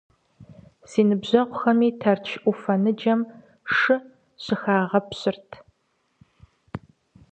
[0.89, 3.21] Си ныбжьэгъухэми Тэрч Ӏуфэ ныджэм
[3.75, 3.95] шы
[4.43, 5.49] щыхагъэпщырт.